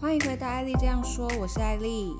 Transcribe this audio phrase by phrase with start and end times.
[0.00, 2.12] 欢迎回到艾丽这样说，我是艾丽。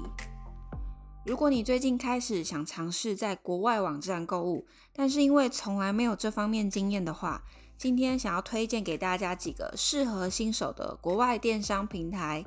[1.25, 7.43] 如果你最近开始想尝试在国外网站购物，但是因为从来没有这方面经验的话，
[7.77, 12.45] 今天想要推荐给大家几个适合新手的国外电商平台。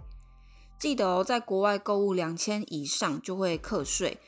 [0.79, 4.19] 记得哦，在国外购物两千以上就会课税，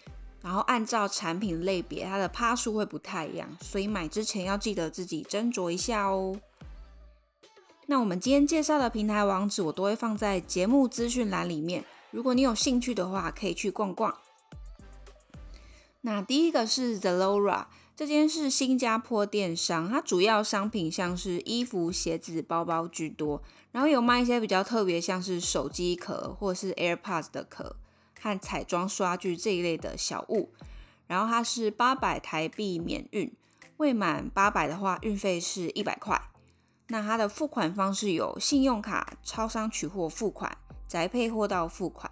[0.46, 6.40] 然后按照产品类别，它的趴数会不太一样，所以买之前要记得自己斟酌一下哦。
[7.88, 11.84] 那我们今天介绍的平台网址，我都会放在节目资讯栏里面。
[12.12, 14.16] 如果你有兴趣的话，可以去逛逛。
[16.02, 17.66] 那第一个是 Zalora，
[17.96, 27.76] 这间是新加坡电商，它主要商品像是衣服、鞋子、包包居多，然后有卖一些比较特别，像是手机壳或是 AirPods 的壳
[28.25, 30.49] 和彩妆刷具这一类的小物。
[31.05, 33.31] 然后它是八百台币免运，
[33.77, 36.20] 未满八百的话，运费是一百块。
[36.88, 42.12] 那它的付款方式有信用卡、超商取货付款、宅配货到付款。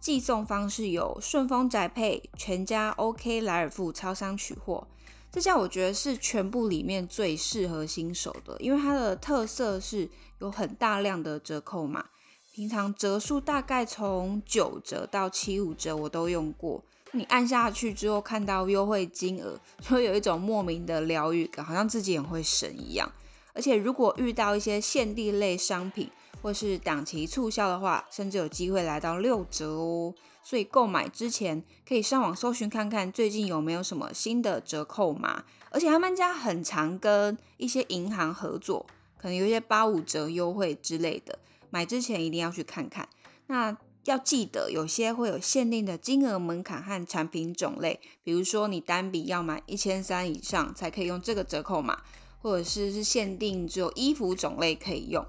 [0.00, 4.88] 寄送方式有顺丰宅配、全家 OK 莱尔富超商取货。
[5.30, 12.06] 这家我觉得是全部里面最适合新手的，因为它的特色是有很大量的折扣码，
[12.52, 16.84] 平常折数大概从九折到七五折，我都用过。
[17.12, 23.10] 你按下去之后看到优惠金额，就会有一种莫名的疗愈感，好像自己很会省一样。
[23.54, 26.10] 而且如果遇到一些限定类商品
[26.42, 30.14] 或是档期促销的话，甚至有机会来到六折哦。
[30.42, 35.44] 所以购买之前可以上网搜寻看看最近有没有什么新的折扣码。
[35.70, 38.84] 而且他们家很常跟一些银行合作，
[39.16, 41.38] 可能有一些八五折优惠之类的。
[41.72, 43.08] 买之前一定要去看看。
[43.48, 52.02] 那要记得有些会有限定的金额门槛和产品种类，比如说你单笔要买一千三以上才可以用这个折扣码。
[52.44, 55.24] 或者是是限定只有衣服种类可以用，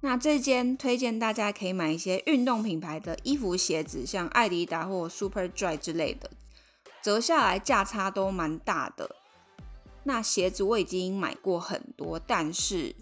[0.00, 6.30] 那这间推荐大家可以买一些运动品牌的衣服、鞋子，像艾迪达或 Superdry 之类的，
[7.02, 9.16] 折下来价差都蛮大的。
[10.04, 12.96] 那鞋子我已经买过很多，但是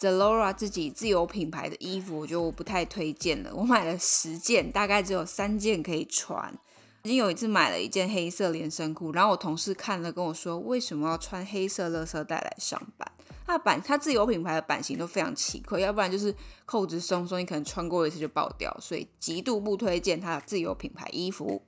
[0.00, 3.52] Zalora 自己自有品牌的衣服我就不太推荐了。
[3.54, 6.58] 我买了十件，大概只有三件可以穿。
[7.02, 13.10] 已经有一次买了一件黑色连身裤，然后我同事看了跟我说，为什么要穿黑色垃圾袋来上班？
[13.46, 16.34] 它版，它自有品牌的版型都非常奇怪，要不然就是
[16.64, 21.62] 扣子松松，你可能穿过一次就爆掉，所以极度不推荐它的自有品牌衣服。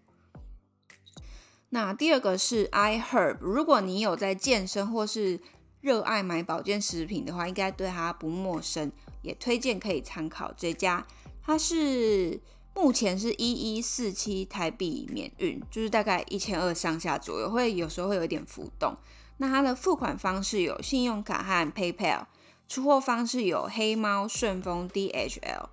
[1.71, 5.41] 那第二个是 iHerb，如果你有在健身或是
[5.83, 11.07] 热爱买保健食品的话，应该对它不陌生，也推荐可以参考这家，
[11.45, 12.41] 它是。
[12.75, 18.97] 目前是一一四七台币免运，就是大概一千二上下左右，会有时候会有一点浮动。
[19.37, 22.25] 那它的付款方式有信用卡和 PayPal，
[22.67, 25.67] 出货方式有黑猫、顺丰、DHL。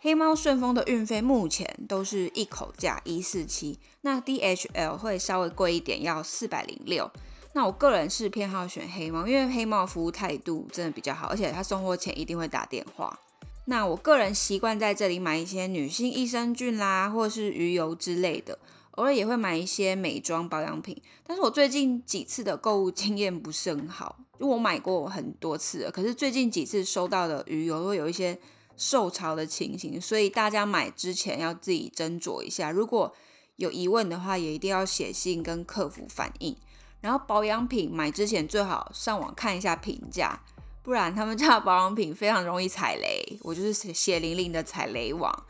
[0.00, 7.10] 黑猫、顺丰的运费目前都是一口价一四七，那 DHL 会稍微贵一点，要四百零六。
[7.54, 13.18] 那我个人是偏好选黑猫，因为黑猫服务态度真的比较好，而且他送货前一定会打电话。
[13.66, 18.58] 那我个人习惯在这里买一些女性益生菌啦，或是鱼油之类的，
[18.92, 21.00] 偶尔也会买一些美妆保养品。
[21.24, 28.36] 但是我最近几次的购物经验不是很好，因为我买过很多次了，可是最近几次收到的鱼油会有一些
[28.76, 32.70] 受潮的情形，所以大家买之前要自己斟酌一下。
[32.72, 33.14] 如果
[33.56, 36.56] 有疑问的话，也一定要写信跟客服反映。
[37.02, 40.40] 然后保养品买之前最好上网看一下评价。
[40.82, 45.44] 不然他们家的保养品非常容易踩雷，我就是血淋淋的踩雷王。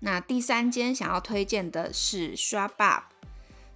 [0.00, 3.02] 那第三间想要推荐的是 ShopUp，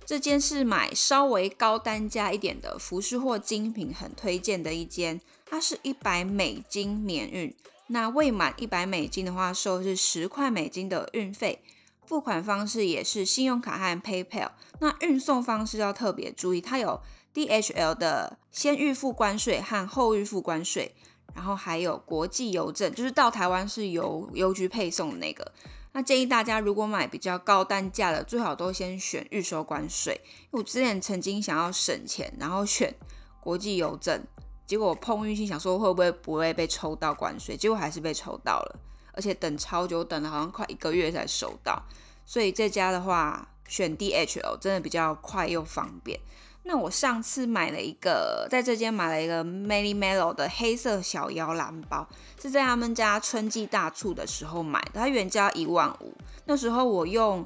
[0.04, 7.54] 这间是买稍微高单价一点的服饰或精品很推荐的一间，它是一百美金免运，
[7.86, 11.60] 那未满一百美金的话收是十块美金的运费，
[12.06, 17.00] 付款方式也是信用卡和 PayPal，那运送方式要特别注意，它有。
[17.34, 20.94] DHL 的先预付关税和后预付关税，
[21.34, 25.50] 然后还有国际邮政，就是到台湾是邮邮局配送的那个。
[25.92, 30.20] 那建议大家如果买比较高单价的，最好都先选预收关税。
[30.50, 32.94] 我之前曾经想要省钱，然后选
[33.40, 34.22] 国际邮政，
[34.66, 38.78] 结果我碰运气想说会不会不会被抽到关税，结果还是被抽到了，
[39.12, 41.82] 而且等超久，等了好像快一个月才收到。
[42.24, 46.18] 所以这家的话，选 DHL 真的比较快又方便。
[46.64, 52.08] 那我上次买了一个，在这间买了一个 Melly Melo 的黑色小摇篮包，
[52.40, 56.14] 是在他们家春季大促的时候买的，它原价一万五，
[56.44, 57.44] 那时候我用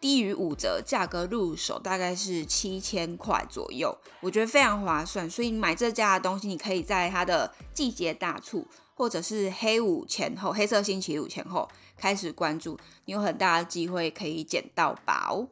[0.00, 5.28] 低于五折，价格入手大概是七千块左右，我觉得非常划算。
[5.28, 8.66] 所以买这家的东西，你可以在它的季节大促
[8.98, 15.46] 或者是黑五前后、黑色星期五前后开始关注，你有很大的机会可以捡到宝。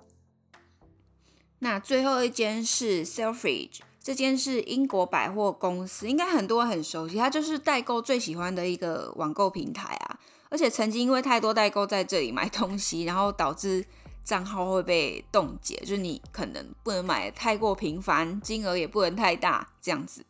[1.61, 10.19] 那最后一间是 Selfridge，这间是英国百货公司，应该很多人很熟悉，它就是代购最喜欢的一个网购平台啊。
[10.49, 13.87] 而且曾经因为太多代购在这里买东西，然后导致。
[14.27, 20.27] 账号会被冻结，就是你可能不能买太过频繁，金额也不能太大这样子。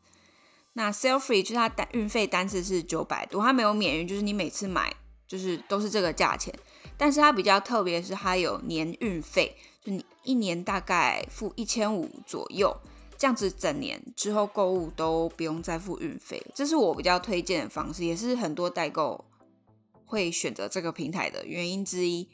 [0.78, 4.94] 那 Selfree 就是它单运费单次是九百多，它没有免运，就是你每次买
[5.26, 6.54] 就是都是这个价钱。
[6.98, 12.76] 但是它比较特别是它有年运费，就你一年大概付一千五左右，
[13.16, 16.44] 这样子整年之后购物都不用再付运费。
[16.54, 19.24] 这是我比较推荐的方式，也是很多代购
[20.04, 22.28] 会选择这个平台的原因之一。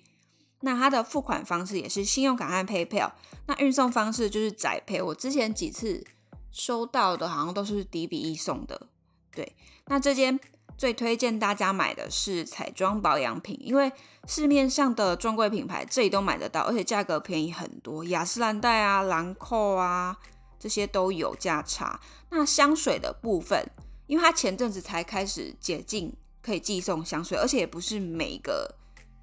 [0.63, 3.13] 那它的付款方式也是信用卡和 PayPal，
[3.47, 5.01] 那运送方式就是宅配。
[5.01, 6.05] 我之前几次
[6.53, 8.87] 收到的好像都是迪比一送的。
[9.35, 9.57] 对，
[9.87, 10.39] 那这间
[10.77, 13.91] 最推荐大家买的是彩妆保养品，因为
[14.29, 18.05] 市面上的专柜品牌这里都买得到，而且价格便宜很多。
[18.05, 20.17] 雅诗兰黛啊、兰蔻啊
[20.59, 21.99] 这些都有价差。
[22.31, 23.67] 那香水的部分，
[24.07, 28.75] 因为它前阵子才开始解禁，可以寄送香水，而且也不是每个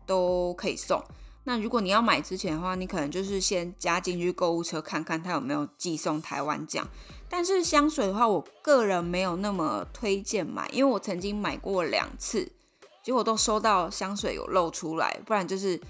[0.06, 1.04] 都可以送。
[1.50, 6.88] 那如果你要买之前的话，你可能就是先加进去购物车看看它有没有寄送台湾酱。
[7.28, 12.51] 但是香水的话，我个人没有那么推荐买，因为我曾经买过两次，
[13.04, 15.81] 结果都收到香水有漏出来，不然就是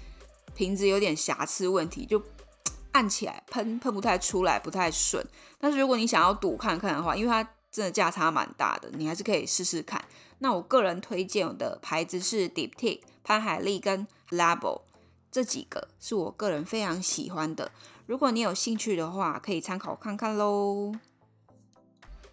[0.54, 2.22] 瓶子有点瑕疵问题，就
[2.92, 5.22] 按起来喷喷不太出来，不太顺。
[5.58, 10.02] 但是如果你想要赌看看的话，因为它真的价差蛮大的，你还是可以试试看。
[10.38, 14.80] 那我个人推荐的牌子是 Diptyque、潘海利跟 Labo。
[15.30, 17.70] 这几个是我个人非常喜欢的，
[18.06, 20.92] 如果你有兴趣的话，可以参考看看喽。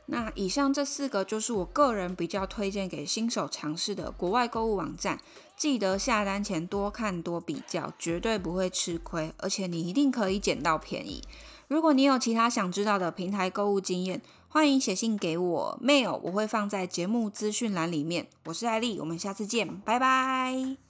[0.09, 5.19] 那以上这四个就是我个人比较推荐给新手尝试的国外购物网站，
[5.57, 11.21] 记得下单前多看多比较，绝对不会吃亏，而且你一定可以捡到便宜。
[11.67, 18.29] 如果你有其他想知道的平台购物经验，欢迎写信给我，mail 我会放在节目资讯栏里面。
[18.45, 20.86] 我是艾丽，我们下次见，拜拜。